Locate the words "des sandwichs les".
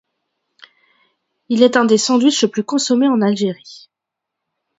1.85-2.47